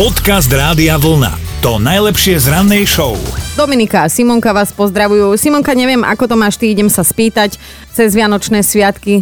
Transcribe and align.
Podcast 0.00 0.48
Rádia 0.48 0.96
Vlna. 0.96 1.60
To 1.60 1.76
najlepšie 1.76 2.40
z 2.40 2.48
rannej 2.48 2.88
show. 2.88 3.20
Dominika 3.52 4.00
a 4.00 4.08
Simonka 4.08 4.48
vás 4.56 4.72
pozdravujú. 4.72 5.36
Simonka, 5.36 5.76
neviem, 5.76 6.00
ako 6.00 6.24
to 6.24 6.40
máš 6.40 6.56
ty, 6.56 6.72
idem 6.72 6.88
sa 6.88 7.04
spýtať 7.04 7.60
cez 7.92 8.16
Vianočné 8.16 8.64
sviatky. 8.64 9.20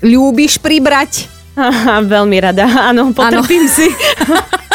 Ľúbiš 0.00 0.64
pribrať? 0.64 1.28
Aha, 1.60 2.00
veľmi 2.00 2.40
rada, 2.40 2.64
áno, 2.64 3.12
potrpím 3.12 3.68
si. 3.68 3.84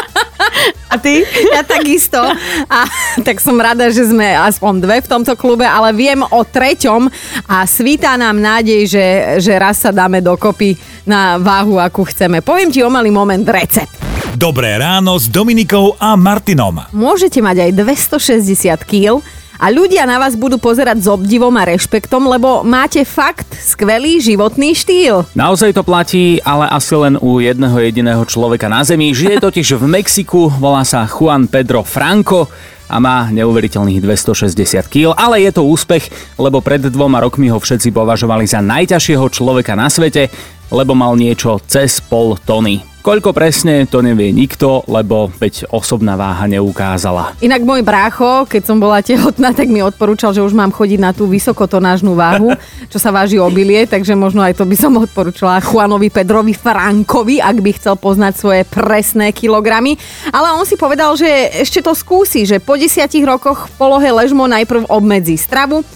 A 0.93 1.01
ty? 1.01 1.25
Ja 1.49 1.65
takisto. 1.65 2.21
A 2.69 2.85
tak 3.25 3.41
som 3.41 3.57
rada, 3.57 3.89
že 3.89 4.05
sme 4.05 4.37
aspoň 4.37 4.85
dve 4.85 5.01
v 5.01 5.09
tomto 5.09 5.33
klube, 5.33 5.65
ale 5.65 5.97
viem 5.97 6.21
o 6.29 6.45
treťom 6.45 7.09
a 7.49 7.65
svítá 7.65 8.13
nám 8.21 8.37
nádej, 8.37 8.85
že, 8.85 9.05
že 9.41 9.53
raz 9.57 9.81
sa 9.81 9.89
dáme 9.89 10.21
dokopy 10.21 10.77
na 11.09 11.41
váhu, 11.41 11.81
akú 11.81 12.05
chceme. 12.05 12.45
Poviem 12.45 12.69
ti 12.69 12.85
o 12.85 12.89
malý 12.93 13.09
moment 13.09 13.49
recept. 13.49 14.08
Dobré 14.37 14.77
ráno 14.77 15.17
s 15.17 15.25
Dominikou 15.25 15.97
a 15.97 16.13
Martinom. 16.13 16.85
Môžete 16.93 17.41
mať 17.41 17.65
aj 17.65 17.71
260 17.81 18.77
kg 18.85 19.25
a 19.57 19.65
ľudia 19.73 20.05
na 20.05 20.21
vás 20.21 20.37
budú 20.37 20.61
pozerať 20.61 21.01
s 21.01 21.07
obdivom 21.09 21.49
a 21.57 21.65
rešpektom, 21.65 22.29
lebo 22.29 22.61
máte 22.61 23.01
fakt 23.09 23.49
skvelý 23.57 24.21
životný 24.21 24.77
štýl. 24.77 25.25
Naozaj 25.33 25.73
to 25.73 25.81
platí, 25.81 26.37
ale 26.45 26.69
asi 26.69 26.93
len 26.93 27.17
u 27.17 27.41
jedného 27.41 27.73
jediného 27.81 28.21
človeka 28.29 28.69
na 28.69 28.85
Zemi. 28.85 29.17
Žije 29.17 29.41
totiž 29.49 29.81
v 29.81 29.85
Mexiku, 29.97 30.45
volá 30.61 30.85
sa 30.85 31.09
Juan 31.09 31.49
Pedro 31.49 31.81
Franco 31.81 32.45
a 32.85 33.01
má 33.01 33.33
neuveriteľných 33.33 33.97
260 33.97 34.53
kg, 34.93 35.17
ale 35.17 35.41
je 35.41 35.57
to 35.57 35.65
úspech, 35.65 36.05
lebo 36.37 36.61
pred 36.61 36.85
dvoma 36.85 37.17
rokmi 37.17 37.49
ho 37.49 37.57
všetci 37.57 37.89
považovali 37.89 38.45
za 38.45 38.61
najťažšieho 38.61 39.25
človeka 39.33 39.73
na 39.73 39.89
svete, 39.89 40.29
lebo 40.69 40.93
mal 40.93 41.17
niečo 41.17 41.57
cez 41.65 41.97
pol 41.97 42.37
tony. 42.45 42.88
Koľko 42.99 43.31
presne, 43.31 43.87
to 43.87 44.03
nevie 44.03 44.35
nikto, 44.35 44.83
lebo 44.91 45.31
veď 45.31 45.71
osobná 45.71 46.19
váha 46.19 46.51
neukázala. 46.51 47.31
Inak 47.39 47.63
môj 47.63 47.79
brácho, 47.79 48.43
keď 48.43 48.61
som 48.67 48.75
bola 48.75 48.99
tehotná, 48.99 49.55
tak 49.55 49.71
mi 49.71 49.79
odporúčal, 49.79 50.35
že 50.35 50.43
už 50.43 50.51
mám 50.51 50.75
chodiť 50.75 50.99
na 50.99 51.15
tú 51.15 51.23
vysokotonážnu 51.31 52.11
váhu, 52.11 52.51
čo 52.91 52.99
sa 52.99 53.15
váži 53.15 53.39
obilie, 53.39 53.87
takže 53.87 54.19
možno 54.19 54.43
aj 54.43 54.59
to 54.59 54.67
by 54.67 54.75
som 54.75 54.99
odporúčala 54.99 55.63
Juanovi 55.63 56.11
Pedrovi 56.11 56.51
Frankovi, 56.51 57.39
ak 57.39 57.63
by 57.63 57.71
chcel 57.79 57.95
poznať 57.95 58.33
svoje 58.35 58.61
presné 58.67 59.31
kilogramy. 59.31 59.95
Ale 60.35 60.51
on 60.51 60.67
si 60.67 60.75
povedal, 60.75 61.15
že 61.15 61.55
ešte 61.55 61.79
to 61.79 61.95
skúsi, 61.95 62.43
že 62.43 62.59
po 62.59 62.75
desiatich 62.75 63.23
rokoch 63.23 63.71
v 63.71 63.73
polohe 63.79 64.11
ležmo 64.11 64.43
najprv 64.43 64.91
obmedzí 64.91 65.39
stravu, 65.39 65.87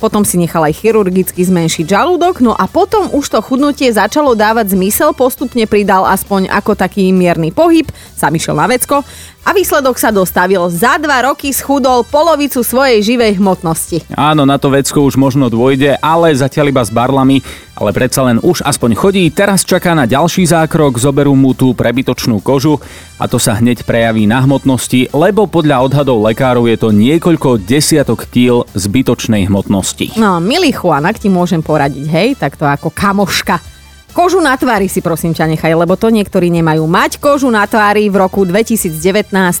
potom 0.00 0.24
si 0.24 0.40
nechal 0.40 0.64
aj 0.64 0.80
chirurgicky 0.80 1.44
zmenšiť 1.44 1.84
žalúdok, 1.84 2.40
no 2.40 2.56
a 2.56 2.64
potom 2.64 3.12
už 3.12 3.28
to 3.28 3.38
chudnutie 3.44 3.92
začalo 3.92 4.32
dávať 4.32 4.72
zmysel, 4.72 5.12
postupne 5.12 5.68
pridal 5.68 6.08
aspoň 6.08 6.48
ako 6.48 6.72
taký 6.72 7.12
mierny 7.12 7.52
pohyb, 7.52 7.86
sa 8.16 8.32
išiel 8.32 8.56
na 8.56 8.64
vecko 8.64 9.04
a 9.44 9.50
výsledok 9.56 9.96
sa 9.96 10.12
dostavil. 10.12 10.68
Za 10.68 11.00
dva 11.00 11.26
roky 11.32 11.50
schudol 11.50 12.04
polovicu 12.04 12.60
svojej 12.60 13.00
živej 13.00 13.40
hmotnosti. 13.40 14.04
Áno, 14.12 14.44
na 14.44 14.60
to 14.60 14.68
vecko 14.68 15.02
už 15.04 15.16
možno 15.16 15.48
dôjde, 15.48 15.96
ale 15.98 16.36
zatiaľ 16.36 16.70
iba 16.70 16.82
s 16.84 16.92
barlami, 16.92 17.40
ale 17.74 17.90
predsa 17.96 18.20
len 18.28 18.38
už 18.44 18.60
aspoň 18.62 18.92
chodí. 18.92 19.24
Teraz 19.32 19.64
čaká 19.64 19.96
na 19.96 20.04
ďalší 20.04 20.44
zákrok, 20.44 21.00
zoberú 21.00 21.32
mu 21.32 21.56
tú 21.56 21.72
prebytočnú 21.72 22.44
kožu 22.44 22.76
a 23.16 23.24
to 23.24 23.40
sa 23.40 23.56
hneď 23.56 23.88
prejaví 23.88 24.28
na 24.28 24.44
hmotnosti, 24.44 25.10
lebo 25.16 25.48
podľa 25.48 25.88
odhadov 25.88 26.20
lekárov 26.28 26.68
je 26.68 26.76
to 26.76 26.88
niekoľko 26.92 27.64
desiatok 27.64 28.28
kýl 28.28 28.68
zbytočnej 28.76 29.48
hmotnosti. 29.48 30.20
No, 30.20 30.36
milý 30.38 30.76
Juan, 30.76 31.08
ak 31.08 31.16
ti 31.16 31.32
môžem 31.32 31.64
poradiť, 31.64 32.06
hej, 32.12 32.28
tak 32.36 32.60
to 32.60 32.68
ako 32.68 32.92
kamoška 32.92 33.79
Kožu 34.10 34.42
na 34.42 34.58
tvári 34.58 34.90
si 34.90 34.98
prosím 34.98 35.30
ťa 35.30 35.46
nechaj, 35.46 35.70
lebo 35.70 35.94
to 35.94 36.10
niektorí 36.10 36.50
nemajú. 36.50 36.82
Mať 36.90 37.22
kožu 37.22 37.46
na 37.46 37.62
tvári 37.62 38.10
v 38.10 38.18
roku 38.18 38.42
2019, 38.42 38.90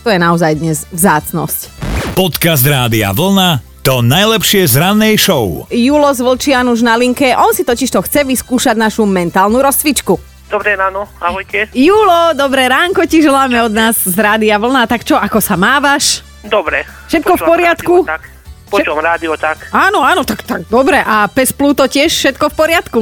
to 0.02 0.08
je 0.10 0.18
naozaj 0.18 0.52
dnes 0.58 0.82
vzácnosť. 0.90 1.70
Podcast 2.18 2.66
Rádia 2.66 3.14
Vlna 3.14 3.62
to 3.80 4.04
najlepšie 4.04 4.68
z 4.68 4.76
rannej 4.76 5.16
show. 5.16 5.64
Julo 5.72 6.10
z 6.12 6.20
Vlčian 6.20 6.68
už 6.68 6.84
na 6.84 7.00
linke, 7.00 7.32
on 7.32 7.56
si 7.56 7.64
totiž 7.64 7.88
to 7.88 8.04
chce 8.04 8.28
vyskúšať 8.28 8.76
našu 8.76 9.08
mentálnu 9.08 9.56
rozcvičku. 9.56 10.20
Dobré 10.52 10.76
ráno, 10.76 11.06
ahojte. 11.22 11.70
Julo, 11.72 12.34
dobré 12.34 12.66
ránko 12.68 13.06
ti 13.06 13.22
želáme 13.22 13.56
od 13.62 13.72
nás 13.72 14.02
z 14.02 14.18
Rádia 14.18 14.58
Vlna. 14.58 14.84
Tak 14.84 15.06
čo, 15.06 15.14
ako 15.14 15.38
sa 15.38 15.54
mávaš? 15.54 16.26
Dobre. 16.42 16.84
Všetko 17.06 17.38
v 17.38 17.42
poriadku? 17.46 17.94
Rádio, 18.02 18.12
tak. 18.18 18.22
Počúvam 18.70 19.02
rádio, 19.02 19.32
tak. 19.38 19.70
Áno, 19.70 20.02
áno, 20.02 20.22
tak, 20.26 20.42
tak 20.42 20.66
dobre. 20.66 20.98
A 21.00 21.30
pes 21.30 21.54
Pluto 21.54 21.86
tiež 21.86 22.10
všetko 22.10 22.50
v 22.50 22.54
poriadku? 22.54 23.00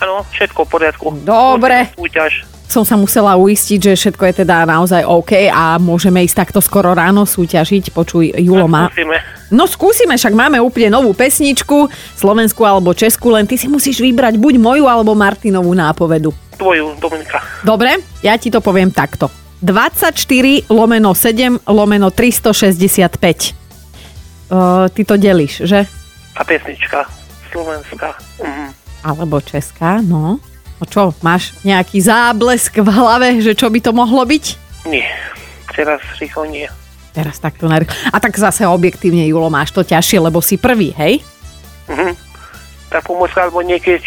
Áno, 0.00 0.24
všetko 0.28 0.60
v 0.64 0.68
poriadku. 0.68 1.06
Dobre. 1.24 1.88
Súťaž. 1.96 2.44
Som 2.66 2.82
sa 2.82 2.98
musela 2.98 3.38
uistiť, 3.38 3.78
že 3.78 3.92
všetko 3.94 4.22
je 4.26 4.34
teda 4.42 4.66
naozaj 4.66 5.06
OK 5.06 5.46
a 5.48 5.78
môžeme 5.78 6.26
ísť 6.26 6.50
takto 6.50 6.58
skoro 6.58 6.92
ráno 6.92 7.22
súťažiť. 7.22 7.94
Počuj, 7.94 8.34
Julo 8.42 8.66
má... 8.66 8.90
No 9.54 9.70
skúsime, 9.70 10.18
však 10.18 10.34
máme 10.34 10.58
úplne 10.58 10.90
novú 10.90 11.14
pesničku, 11.14 11.86
slovenskú 12.18 12.66
alebo 12.66 12.90
českú, 12.90 13.30
len 13.30 13.46
ty 13.46 13.54
si 13.54 13.70
musíš 13.70 14.02
vybrať 14.02 14.42
buď 14.42 14.58
moju 14.58 14.90
alebo 14.90 15.14
Martinovú 15.14 15.70
nápovedu. 15.78 16.34
Tvoju, 16.58 16.98
Dominika. 16.98 17.38
Dobre, 17.62 18.02
ja 18.26 18.34
ti 18.34 18.50
to 18.50 18.58
poviem 18.58 18.90
takto. 18.90 19.30
24 19.62 20.66
lomeno 20.66 21.14
7 21.14 21.62
lomeno 21.70 22.10
365. 22.10 23.54
Uh, 24.50 24.90
ty 24.90 25.06
to 25.06 25.14
delíš, 25.14 25.62
že? 25.62 25.86
A 26.34 26.42
pesnička 26.42 27.06
slovenská. 27.54 28.10
Mhm. 28.42 28.85
Alebo 29.06 29.38
česká, 29.38 30.02
no. 30.02 30.42
No 30.76 30.84
čo, 30.84 31.14
máš 31.22 31.54
nejaký 31.62 32.02
záblesk 32.02 32.82
v 32.82 32.90
hlave, 32.90 33.38
že 33.38 33.54
čo 33.54 33.70
by 33.70 33.78
to 33.78 33.94
mohlo 33.94 34.26
byť? 34.26 34.44
Nie, 34.90 35.06
teraz 35.70 36.02
rýchlo 36.18 36.42
nie. 36.50 36.66
Teraz 37.14 37.38
takto 37.38 37.70
nar- 37.70 37.86
A 38.10 38.18
tak 38.18 38.34
zase 38.34 38.66
objektívne, 38.66 39.24
Julo, 39.24 39.46
máš 39.46 39.70
to 39.70 39.80
ťažšie, 39.80 40.18
lebo 40.20 40.42
si 40.42 40.58
prvý, 40.58 40.90
hej? 40.98 41.22
Mhm. 41.86 42.12
Tá 42.90 42.98
pomôcka 43.00 43.46
alebo 43.46 43.62
niekedy 43.62 44.02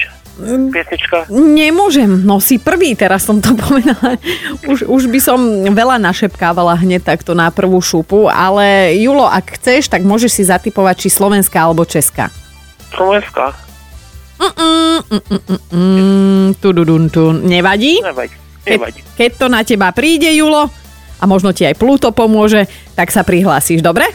pesnička. 0.71 1.27
Nemôžem, 1.31 2.07
no 2.23 2.39
si 2.39 2.55
prvý, 2.59 2.95
teraz 2.95 3.23
som 3.27 3.39
to 3.39 3.55
povedala. 3.63 4.19
Už, 4.67 4.83
už 4.83 5.03
by 5.07 5.19
som 5.19 5.39
veľa 5.67 5.95
našepkávala 5.99 6.75
hneď 6.79 7.07
takto 7.07 7.31
na 7.35 7.51
prvú 7.51 7.79
šupu, 7.79 8.27
ale 8.27 8.93
Julo, 8.99 9.25
ak 9.25 9.57
chceš, 9.57 9.87
tak 9.87 10.03
môžeš 10.03 10.31
si 10.39 10.43
zatypovať, 10.43 11.07
či 11.07 11.09
slovenská 11.09 11.59
alebo 11.59 11.87
česká. 11.87 12.27
Slovenská. 12.93 13.68
Nevadí? 17.45 17.99
Nevadí. 17.99 18.35
Nevadí. 18.65 18.99
Keď, 19.03 19.15
keď 19.15 19.29
to 19.35 19.45
na 19.51 19.61
teba 19.67 19.91
príde, 19.91 20.31
Julo, 20.31 20.71
a 21.19 21.23
možno 21.27 21.51
ti 21.51 21.67
aj 21.67 21.75
Pluto 21.75 22.15
pomôže, 22.15 22.65
tak 22.95 23.11
sa 23.11 23.27
prihlásiš, 23.27 23.83
dobre? 23.83 24.07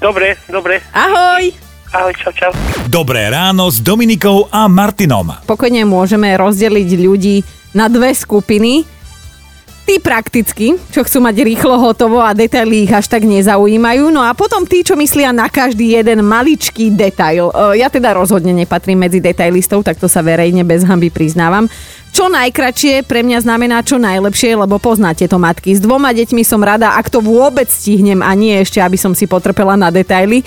Dobre, 0.00 0.36
dobre. 0.48 0.80
Ahoj! 0.92 1.52
Ahoj, 1.94 2.12
čau, 2.18 2.32
čau. 2.34 2.52
Dobré 2.90 3.30
ráno 3.30 3.70
s 3.70 3.80
Dominikou 3.80 4.50
a 4.50 4.68
Martinom. 4.68 5.32
Pokojne 5.46 5.86
môžeme 5.86 6.34
rozdeliť 6.34 6.88
ľudí 6.98 7.36
na 7.72 7.86
dve 7.88 8.12
skupiny. 8.12 8.84
Tí 9.86 10.02
prakticky, 10.02 10.74
čo 10.90 11.06
chcú 11.06 11.22
mať 11.22 11.46
rýchlo 11.46 11.78
hotovo 11.78 12.18
a 12.18 12.34
detaily 12.34 12.82
ich 12.82 12.90
až 12.90 13.06
tak 13.06 13.22
nezaujímajú. 13.22 14.10
No 14.10 14.18
a 14.18 14.34
potom 14.34 14.66
tí, 14.66 14.82
čo 14.82 14.98
myslia 14.98 15.30
na 15.30 15.46
každý 15.46 15.94
jeden 15.94 16.26
maličký 16.26 16.90
detail. 16.90 17.54
E, 17.54 17.78
Ja 17.78 17.86
teda 17.86 18.10
rozhodne 18.10 18.50
nepatrím 18.50 19.06
medzi 19.06 19.22
detailistov, 19.22 19.86
tak 19.86 20.02
to 20.02 20.10
sa 20.10 20.26
verejne 20.26 20.66
bez 20.66 20.82
hamby 20.82 21.06
priznávam. 21.14 21.70
Čo 22.10 22.26
najkračšie 22.26 23.06
pre 23.06 23.22
mňa 23.22 23.46
znamená 23.46 23.86
čo 23.86 24.02
najlepšie, 24.02 24.58
lebo 24.58 24.82
poznáte 24.82 25.22
to 25.30 25.38
matky. 25.38 25.78
S 25.78 25.84
dvoma 25.84 26.10
deťmi 26.10 26.42
som 26.42 26.66
rada, 26.66 26.98
ak 26.98 27.06
to 27.06 27.22
vôbec 27.22 27.70
stihnem 27.70 28.26
a 28.26 28.34
nie 28.34 28.58
ešte, 28.58 28.82
aby 28.82 28.98
som 28.98 29.14
si 29.14 29.30
potrpela 29.30 29.78
na 29.78 29.94
detaily. 29.94 30.42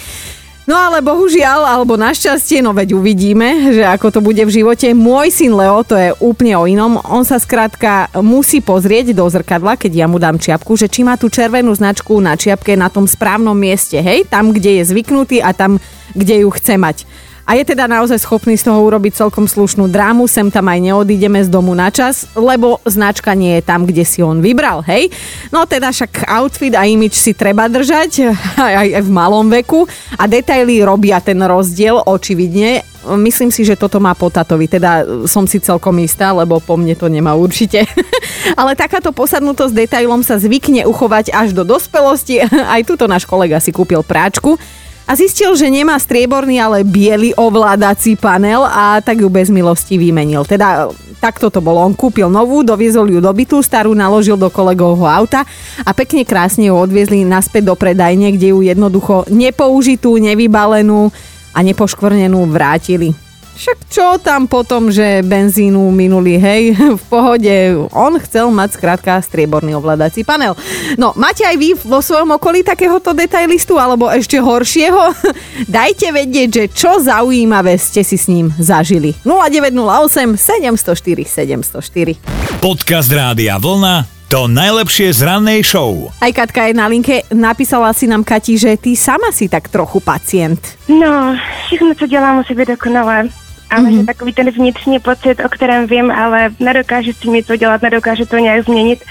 No 0.69 0.77
ale 0.77 1.01
bohužiaľ, 1.01 1.65
alebo 1.65 1.97
našťastie, 1.97 2.61
no 2.61 2.77
veď 2.77 2.93
uvidíme, 2.93 3.73
že 3.73 3.81
ako 3.81 4.13
to 4.13 4.19
bude 4.21 4.37
v 4.37 4.53
živote. 4.53 4.93
Môj 4.93 5.33
syn 5.33 5.57
Leo, 5.57 5.81
to 5.81 5.97
je 5.97 6.13
úplne 6.21 6.53
o 6.61 6.69
inom. 6.69 7.01
On 7.09 7.25
sa 7.25 7.41
skrátka 7.41 8.05
musí 8.21 8.61
pozrieť 8.61 9.17
do 9.17 9.25
zrkadla, 9.25 9.81
keď 9.81 10.05
ja 10.05 10.05
mu 10.05 10.21
dám 10.21 10.37
čiapku, 10.37 10.77
že 10.77 10.85
či 10.85 11.01
má 11.01 11.17
tú 11.17 11.25
červenú 11.25 11.73
značku 11.73 12.21
na 12.21 12.37
čiapke 12.37 12.77
na 12.77 12.85
tom 12.85 13.09
správnom 13.09 13.57
mieste, 13.57 13.97
hej? 13.97 14.29
Tam, 14.29 14.53
kde 14.53 14.77
je 14.77 14.93
zvyknutý 14.93 15.41
a 15.41 15.57
tam, 15.57 15.81
kde 16.13 16.45
ju 16.45 16.53
chce 16.53 16.77
mať. 16.77 17.09
A 17.49 17.57
je 17.57 17.65
teda 17.65 17.89
naozaj 17.89 18.21
schopný 18.21 18.53
z 18.53 18.69
toho 18.69 18.77
urobiť 18.85 19.25
celkom 19.25 19.49
slušnú 19.49 19.89
drámu, 19.89 20.29
sem 20.29 20.53
tam 20.53 20.69
aj 20.69 20.85
neodídeme 20.85 21.41
z 21.41 21.49
domu 21.49 21.73
na 21.73 21.89
čas, 21.89 22.29
lebo 22.37 22.77
značka 22.85 23.33
nie 23.33 23.57
je 23.57 23.65
tam, 23.65 23.89
kde 23.89 24.05
si 24.05 24.21
on 24.21 24.37
vybral, 24.37 24.85
hej? 24.85 25.09
No 25.49 25.65
teda 25.65 25.89
však 25.89 26.29
outfit 26.29 26.77
a 26.77 26.85
imič 26.85 27.17
si 27.17 27.33
treba 27.33 27.65
držať, 27.65 28.37
aj, 28.61 29.01
aj 29.01 29.01
v 29.01 29.09
malom 29.09 29.49
veku 29.49 29.89
a 30.13 30.29
detaily 30.29 30.85
robia 30.85 31.17
ten 31.25 31.41
rozdiel, 31.41 32.05
očividne. 32.05 32.85
Myslím 33.17 33.49
si, 33.49 33.65
že 33.65 33.73
toto 33.73 33.97
má 33.97 34.13
po 34.13 34.29
tatovi, 34.29 34.69
teda 34.69 35.25
som 35.25 35.49
si 35.49 35.57
celkom 35.57 35.97
istá, 36.05 36.29
lebo 36.29 36.61
po 36.61 36.77
mne 36.77 36.93
to 36.93 37.09
nemá 37.09 37.33
určite. 37.33 37.81
Ale 38.61 38.77
takáto 38.77 39.09
posadnutosť 39.09 39.73
detailom 39.73 40.21
sa 40.21 40.37
zvykne 40.37 40.85
uchovať 40.85 41.33
až 41.33 41.57
do 41.57 41.65
dospelosti. 41.65 42.45
Aj 42.77 42.85
tuto 42.85 43.09
náš 43.09 43.25
kolega 43.25 43.57
si 43.57 43.73
kúpil 43.73 44.05
práčku 44.05 44.61
a 45.09 45.17
zistil, 45.17 45.57
že 45.57 45.73
nemá 45.73 45.97
strieborný, 45.97 46.61
ale 46.61 46.85
biely 46.85 47.33
ovládací 47.33 48.13
panel 48.13 48.61
a 48.61 49.01
tak 49.01 49.25
ju 49.25 49.29
bez 49.33 49.49
milosti 49.49 49.97
vymenil. 49.97 50.45
Teda 50.45 50.85
takto 51.17 51.49
to 51.49 51.65
bolo. 51.65 51.81
On 51.81 51.97
kúpil 51.97 52.29
novú, 52.29 52.61
doviezol 52.61 53.09
ju 53.09 53.17
do 53.17 53.33
bytu, 53.33 53.65
starú 53.65 53.97
naložil 53.97 54.37
do 54.37 54.53
kolegovho 54.53 55.09
auta 55.09 55.41
a 55.81 55.91
pekne 55.97 56.21
krásne 56.21 56.69
ju 56.69 56.77
odviezli 56.77 57.25
naspäť 57.25 57.73
do 57.73 57.75
predajne, 57.75 58.37
kde 58.37 58.53
ju 58.53 58.61
jednoducho 58.61 59.25
nepoužitú, 59.33 60.13
nevybalenú 60.21 61.09
a 61.57 61.59
nepoškvrnenú 61.65 62.45
vrátili. 62.45 63.28
Však 63.59 63.91
čo 63.91 64.15
tam 64.23 64.47
potom, 64.47 64.87
že 64.87 65.19
benzínu 65.19 65.91
minuli, 65.91 66.39
hej, 66.39 66.79
v 67.01 67.03
pohode. 67.11 67.51
On 67.91 68.15
chcel 68.15 68.47
mať 68.55 68.79
skrátka 68.79 69.19
strieborný 69.19 69.75
ovládací 69.75 70.23
panel. 70.23 70.55
No, 70.95 71.11
máte 71.19 71.43
aj 71.43 71.59
vy 71.59 71.75
vo 71.75 71.99
svojom 71.99 72.39
okolí 72.39 72.63
takéhoto 72.63 73.11
detailistu, 73.11 73.75
alebo 73.75 74.07
ešte 74.07 74.39
horšieho? 74.39 75.11
Dajte 75.67 76.07
vedieť, 76.15 76.49
že 76.55 76.63
čo 76.71 77.03
zaujímavé 77.03 77.75
ste 77.75 77.99
si 77.99 78.15
s 78.15 78.31
ním 78.31 78.47
zažili. 78.55 79.11
0908 79.27 80.39
704 80.39 81.27
704 81.27 82.63
Podcast 82.63 83.11
Rádia 83.11 83.59
Vlna 83.59 84.07
to 84.29 84.45
najlepšie 84.45 85.09
z 85.09 85.25
rannej 85.25 85.65
show. 85.65 86.13
Aj 86.21 86.29
Katka 86.29 86.69
je 86.69 86.77
na 86.77 86.85
linke, 86.85 87.25
napísala 87.33 87.89
si 87.97 88.05
nám 88.05 88.21
Kati, 88.21 88.61
že 88.61 88.77
ty 88.77 88.93
sama 88.93 89.33
si 89.33 89.49
tak 89.49 89.73
trochu 89.73 89.97
pacient. 90.05 90.61
No, 90.85 91.33
všechno, 91.65 91.97
co 91.97 92.05
dělám, 92.05 92.35
musí 92.35 92.53
být 92.53 92.77
dokonalé. 92.77 93.48
A 93.69 93.75
mm-hmm. 93.75 93.99
že 93.99 94.05
takový 94.05 94.33
ten 94.33 94.51
vnitřní 94.51 94.99
pocit, 94.99 95.39
o 95.45 95.49
kterém 95.49 95.87
vím, 95.87 96.11
ale 96.11 96.49
nedokážu 96.59 97.13
s 97.13 97.19
tím 97.19 97.33
nic 97.33 97.49
udělat, 97.49 97.81
nedokážu 97.81 98.25
to 98.25 98.37
nějak 98.37 98.65
změnit. 98.65 99.03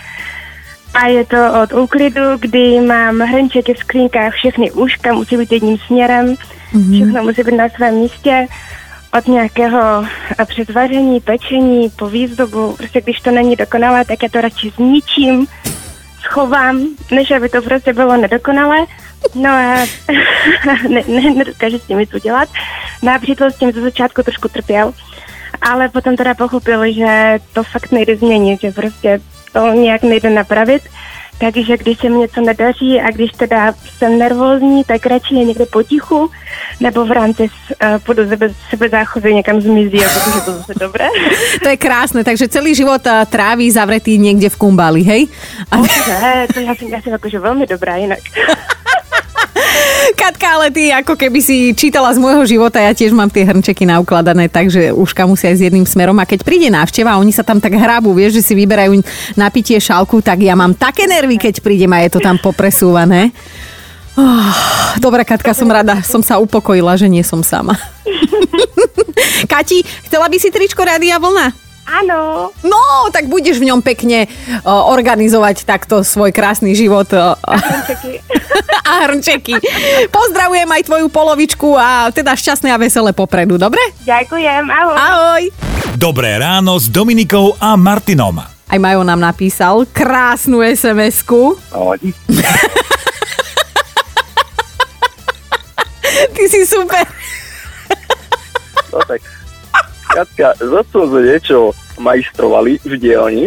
A 0.94 1.06
je 1.06 1.24
to 1.26 1.36
od 1.62 1.72
úklidu, 1.72 2.22
kdy 2.40 2.80
mám 2.80 3.20
hrnčeky 3.20 3.74
v 3.74 3.78
skřínkách, 3.78 4.34
všechny 4.34 4.70
úška 4.70 5.14
musí 5.14 5.36
být 5.36 5.52
jedním 5.52 5.78
směrem, 5.78 6.34
mm-hmm. 6.74 6.94
všechno 6.94 7.22
musí 7.22 7.42
být 7.42 7.56
na 7.56 7.68
svém 7.68 7.94
místě, 7.94 8.46
od 9.18 9.28
nějakého 9.28 10.04
eh, 10.38 10.44
předvaření, 10.44 11.20
pečení, 11.20 11.90
po 11.90 12.08
výzdobu, 12.08 12.74
prostě 12.76 13.00
když 13.00 13.20
to 13.20 13.30
není 13.30 13.56
dokonalé, 13.56 14.04
tak 14.04 14.22
já 14.22 14.28
to 14.28 14.40
radši 14.40 14.72
zničím, 14.76 15.46
schovám, 16.20 16.86
než 17.10 17.30
aby 17.30 17.48
to 17.48 17.62
prostě 17.62 17.92
bylo 17.92 18.16
nedokonalé. 18.16 18.76
No 19.34 19.50
a 19.50 19.86
ne, 20.88 21.02
ne, 21.08 21.30
nedokáže 21.30 21.78
s 21.78 21.82
tím 21.82 21.98
nic 21.98 22.14
udělat. 22.14 22.48
No 23.02 23.14
a 23.14 23.18
přítel 23.18 23.50
s 23.50 23.58
tím 23.58 23.72
ze 23.72 23.80
začátku 23.80 24.22
trošku 24.22 24.48
trpěl, 24.48 24.92
ale 25.60 25.88
potom 25.88 26.16
teda 26.16 26.34
pochopil, 26.34 26.92
že 26.92 27.38
to 27.52 27.62
fakt 27.62 27.92
nejde 27.92 28.16
změnit, 28.16 28.60
že 28.60 28.72
prostě 28.72 29.20
to 29.52 29.72
nějak 29.72 30.02
nejde 30.02 30.30
napravit. 30.30 30.82
Takže 31.40 31.76
když 31.76 31.98
se 31.98 32.08
mi 32.08 32.18
něco 32.18 32.40
nedaří 32.40 33.00
a 33.00 33.10
když 33.10 33.30
teda 33.30 33.74
jsem 33.98 34.18
nervózní, 34.18 34.84
tak 34.84 35.06
radši 35.06 35.34
je 35.34 35.44
někde 35.44 35.66
potichu, 35.66 36.30
nebo 36.80 37.06
v 37.06 37.10
rámci 37.10 37.42
uh, 37.42 37.98
půjdu 37.98 38.28
sebe, 38.28 38.50
sebe 38.70 38.88
záchovy 38.88 39.34
někam 39.34 39.60
zmizí, 39.60 40.04
a 40.04 40.08
protože 40.08 40.40
to 40.40 40.52
zase 40.52 40.72
dobré. 40.80 41.08
To 41.62 41.68
je 41.68 41.76
krásne, 41.76 42.24
takže 42.24 42.48
celý 42.48 42.74
život 42.74 43.06
uh, 43.06 43.24
tráví 43.30 43.70
zavretý 43.70 44.18
niekde 44.18 44.48
v 44.48 44.56
kumbáli, 44.56 45.02
hej? 45.02 45.22
A... 45.70 45.76
Ne, 45.78 46.46
to 46.54 46.60
ja 46.60 46.74
som, 46.74 46.86
ja 46.90 46.98
som 47.02 47.12
akože 47.14 47.38
veľmi 47.38 47.66
dobrá 47.66 47.98
inak. 47.98 48.22
Katka, 50.20 50.58
ale 50.58 50.72
ty 50.72 50.90
ako 50.90 51.14
keby 51.14 51.38
si 51.42 51.72
čítala 51.76 52.10
z 52.14 52.18
môjho 52.18 52.44
života, 52.48 52.80
ja 52.80 52.94
tiež 52.94 53.12
mám 53.12 53.28
tie 53.28 53.44
hrnčeky 53.44 53.84
naukladané, 53.84 54.48
takže 54.48 54.90
uška 54.94 55.28
musia 55.28 55.52
ísť 55.52 55.70
jedným 55.70 55.86
smerom. 55.86 56.16
A 56.18 56.28
keď 56.28 56.42
príde 56.42 56.68
návšteva 56.72 57.20
oni 57.20 57.30
sa 57.30 57.44
tam 57.44 57.60
tak 57.60 57.76
hrábu, 57.76 58.14
vieš, 58.16 58.40
že 58.40 58.46
si 58.50 58.54
vyberajú 58.56 58.98
napitie 59.36 59.78
šálku, 59.78 60.24
tak 60.24 60.42
ja 60.42 60.56
mám 60.58 60.74
také 60.74 61.06
nervy, 61.06 61.36
keď 61.36 61.60
prídem 61.60 61.92
a 61.94 62.02
je 62.02 62.10
to 62.16 62.20
tam 62.22 62.40
popresúvané. 62.40 63.30
Oh, 64.18 64.50
Dobre, 64.98 65.22
Katka, 65.22 65.54
som 65.54 65.70
rada, 65.70 66.02
som 66.02 66.24
sa 66.26 66.42
upokojila, 66.42 66.98
že 66.98 67.06
nie 67.06 67.22
som 67.22 67.44
sama. 67.46 67.78
Kati, 69.52 69.86
chcela 70.10 70.26
by 70.26 70.36
si 70.42 70.50
tričko 70.50 70.82
Rádia 70.82 71.22
Vlna? 71.22 71.67
Áno, 71.88 72.52
No, 72.60 73.08
tak 73.08 73.32
budeš 73.32 73.56
v 73.56 73.72
ňom 73.72 73.80
pekne 73.80 74.28
o, 74.60 74.92
organizovať 74.92 75.64
takto 75.64 76.04
svoj 76.04 76.36
krásny 76.36 76.76
život. 76.76 77.08
O, 77.16 77.32
hrnčeky. 77.40 78.20
a 78.88 78.92
hrnčeky. 79.08 79.54
Pozdravujem 80.12 80.68
aj 80.68 80.82
tvoju 80.84 81.06
polovičku 81.08 81.76
a 81.76 82.12
teda 82.12 82.36
šťastné 82.36 82.68
a 82.72 82.80
veselé 82.80 83.16
popredu, 83.16 83.56
dobre? 83.56 83.80
Ďakujem, 84.04 84.64
ahoj. 84.68 84.96
Ahoj. 84.96 85.42
Dobré 85.96 86.36
ráno 86.36 86.76
s 86.76 86.86
Dominikou 86.86 87.56
a 87.56 87.74
Martinom. 87.74 88.38
Aj 88.68 88.76
Majo 88.76 89.00
nám 89.00 89.18
napísal 89.18 89.88
krásnu 89.88 90.60
SMS-ku. 90.60 91.56
Ty 96.28 96.42
si 96.48 96.62
super. 96.68 97.04
No 98.92 99.00
tak, 99.04 99.20
Katka, 100.08 100.56
zase 100.56 100.96
sme 100.96 101.20
niečo 101.20 101.76
majstrovali 102.00 102.80
v 102.82 102.92
dielni 102.96 103.46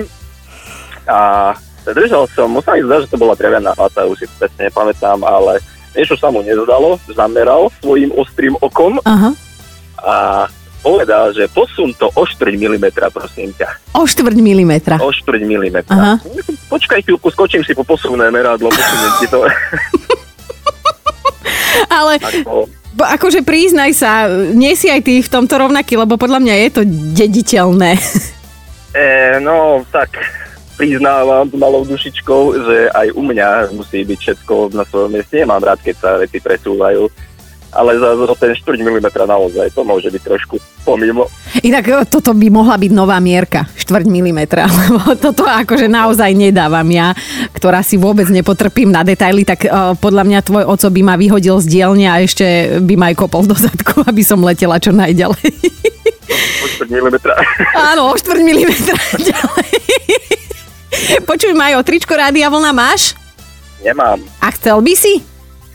a 1.09 1.51
držal 1.89 2.29
som, 2.31 2.53
musím 2.53 2.79
mi 2.79 2.85
zdať, 2.85 2.99
že 3.07 3.11
to 3.11 3.17
bola 3.17 3.33
drevená 3.33 3.73
fata, 3.73 4.05
už 4.05 4.21
si 4.21 4.25
presne 4.37 4.69
nepamätám, 4.69 5.19
ale 5.25 5.57
niečo 5.97 6.15
sa 6.15 6.29
mu 6.29 6.45
nezdalo, 6.45 7.01
zameral 7.09 7.73
svojim 7.81 8.13
ostrým 8.13 8.53
okom 8.61 9.01
Aha. 9.03 9.33
a 10.05 10.15
povedal, 10.81 11.33
že 11.33 11.45
posun 11.53 11.93
to 11.93 12.09
o 12.13 12.23
4 12.25 12.57
mm, 12.57 12.85
prosím 13.13 13.53
ťa. 13.53 13.69
O 13.93 14.05
štvrť 14.05 14.37
milimetra. 14.41 14.95
O 14.97 15.13
4 15.13 15.41
mm. 15.45 15.77
Aha. 15.93 16.17
Počkaj 16.69 17.05
chvíľku, 17.05 17.29
skočím 17.29 17.61
si 17.61 17.77
po 17.77 17.85
posunné 17.85 18.33
meradlo, 18.33 18.69
posuniem 18.69 19.13
ti 19.21 19.27
to. 19.29 19.45
Ale 21.97 22.19
Ako, 22.19 22.67
akože 22.97 23.45
priznaj 23.47 23.91
sa, 23.95 24.27
nie 24.51 24.75
si 24.75 24.91
aj 24.91 25.01
ty 25.05 25.23
v 25.23 25.31
tomto 25.31 25.55
rovnaký, 25.55 25.95
lebo 25.95 26.19
podľa 26.19 26.39
mňa 26.43 26.55
je 26.55 26.69
to 26.71 26.81
dediteľné. 27.15 27.91
e, 28.99 29.05
no, 29.39 29.85
tak 29.91 30.19
priznávam 30.75 31.45
s 31.45 31.55
malou 31.55 31.85
dušičkou, 31.85 32.43
že 32.57 32.77
aj 32.91 33.07
u 33.13 33.21
mňa 33.21 33.49
musí 33.77 34.01
byť 34.01 34.17
všetko 34.17 34.73
na 34.73 34.81
svojom 34.87 35.13
mieste. 35.13 35.37
Nemám 35.37 35.61
rád, 35.61 35.79
keď 35.85 35.95
sa 36.01 36.09
veci 36.17 36.41
presúvajú, 36.41 37.05
ale 37.71 37.91
za, 38.01 38.09
za 38.17 38.35
ten 38.35 38.51
4 38.57 38.81
mm 38.81 39.07
naozaj 39.29 39.71
to 39.71 39.81
môže 39.85 40.09
byť 40.09 40.23
trošku 40.25 40.57
pomimo. 40.81 41.29
Inak 41.61 41.85
e, 41.87 41.93
toto 42.09 42.33
by 42.33 42.47
mohla 42.49 42.75
byť 42.75 42.91
nová 42.91 43.17
mierka, 43.21 43.69
štvrť 43.77 44.05
milimetra, 44.09 44.65
lebo 44.79 45.15
toto 45.15 45.45
akože 45.45 45.87
naozaj 45.87 46.33
nedávam 46.33 46.85
ja, 46.89 47.13
ktorá 47.53 47.85
si 47.85 47.95
vôbec 47.95 48.27
nepotrpím 48.27 48.89
na 48.89 49.05
detaily, 49.05 49.45
tak 49.45 49.65
uh, 49.65 49.93
podľa 49.97 50.23
mňa 50.25 50.39
tvoj 50.45 50.63
oco 50.65 50.87
by 50.89 51.01
ma 51.05 51.15
vyhodil 51.15 51.61
z 51.61 51.67
dielne 51.69 52.07
a 52.09 52.19
ešte 52.21 52.77
by 52.81 52.93
ma 52.97 53.05
aj 53.13 53.15
kopol 53.19 53.45
do 53.45 53.55
zadku, 53.55 54.01
aby 54.11 54.23
som 54.25 54.41
letela 54.41 54.81
čo 54.81 54.91
najďalej. 54.91 55.47
O 56.63 56.67
4 56.79 56.87
mm. 56.87 57.17
Áno, 57.91 58.09
o 58.09 58.13
štvrť 58.15 58.41
milimetra 58.41 58.97
ďalej. 59.19 59.69
Počuj, 61.23 61.51
Majo, 61.55 61.83
tričko 61.83 62.15
Rádia 62.15 62.51
Vlna 62.51 62.71
máš? 62.71 63.15
Nemám. 63.81 64.21
A 64.39 64.47
chcel 64.53 64.77
by 64.79 64.93
si? 64.93 65.19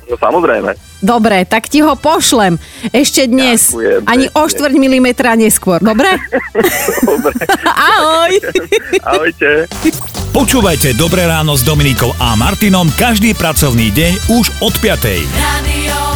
No 0.07 0.15
samozrejme. 0.15 0.86
Dobre, 1.05 1.45
tak 1.45 1.69
ti 1.69 1.85
ho 1.85 1.93
pošlem. 1.95 2.57
Ešte 2.91 3.29
dnes. 3.29 3.71
Ďakujem 3.73 4.01
Ani 4.09 4.27
o 4.33 4.45
pekne. 4.45 4.51
štvrť 4.53 4.75
milimetra 4.81 5.31
neskôr. 5.37 5.79
Dobre? 5.79 6.09
Dobre. 7.11 7.33
Ahoj. 7.93 8.33
Ahojte. 9.05 9.69
Počúvajte 10.33 10.93
Dobré 10.97 11.25
ráno 11.25 11.57
s 11.57 11.65
Dominikou 11.65 12.13
a 12.17 12.37
Martinom 12.37 12.89
každý 12.97 13.33
pracovný 13.33 13.89
deň 13.93 14.13
už 14.37 14.53
od 14.61 14.75
5. 14.81 15.25
Radio 15.33 16.16